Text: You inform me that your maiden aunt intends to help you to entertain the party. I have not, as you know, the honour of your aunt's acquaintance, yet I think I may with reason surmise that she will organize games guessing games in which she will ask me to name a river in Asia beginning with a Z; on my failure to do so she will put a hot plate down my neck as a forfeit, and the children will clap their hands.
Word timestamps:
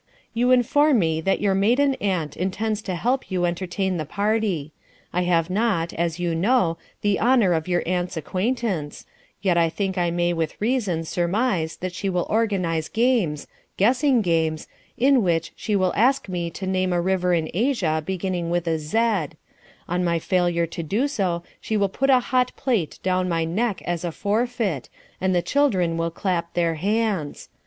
You 0.33 0.49
inform 0.49 0.97
me 0.97 1.21
that 1.21 1.41
your 1.41 1.53
maiden 1.53 1.93
aunt 2.01 2.35
intends 2.35 2.81
to 2.81 2.95
help 2.95 3.29
you 3.29 3.41
to 3.41 3.45
entertain 3.45 3.97
the 3.97 4.03
party. 4.05 4.71
I 5.13 5.21
have 5.25 5.51
not, 5.51 5.93
as 5.93 6.19
you 6.19 6.33
know, 6.33 6.79
the 7.01 7.19
honour 7.19 7.53
of 7.53 7.67
your 7.67 7.83
aunt's 7.85 8.17
acquaintance, 8.17 9.05
yet 9.43 9.57
I 9.59 9.69
think 9.69 9.99
I 9.99 10.09
may 10.09 10.33
with 10.33 10.59
reason 10.59 11.03
surmise 11.03 11.75
that 11.81 11.93
she 11.93 12.09
will 12.09 12.25
organize 12.31 12.87
games 12.89 13.45
guessing 13.77 14.23
games 14.23 14.67
in 14.97 15.21
which 15.21 15.51
she 15.55 15.75
will 15.75 15.93
ask 15.95 16.27
me 16.27 16.49
to 16.49 16.65
name 16.65 16.93
a 16.93 16.99
river 16.99 17.35
in 17.35 17.51
Asia 17.53 18.01
beginning 18.03 18.49
with 18.49 18.65
a 18.67 18.79
Z; 18.79 19.01
on 19.87 20.03
my 20.03 20.17
failure 20.17 20.65
to 20.65 20.81
do 20.81 21.07
so 21.07 21.43
she 21.59 21.77
will 21.77 21.89
put 21.89 22.09
a 22.09 22.19
hot 22.31 22.51
plate 22.55 22.97
down 23.03 23.29
my 23.29 23.45
neck 23.45 23.83
as 23.85 24.03
a 24.03 24.11
forfeit, 24.11 24.89
and 25.21 25.35
the 25.35 25.43
children 25.43 25.95
will 25.95 26.09
clap 26.09 26.55
their 26.55 26.73
hands. 26.73 27.49